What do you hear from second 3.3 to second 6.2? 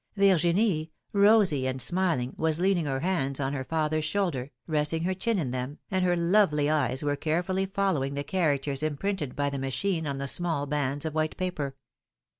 on her father's shoulder, resting her chin in them, and her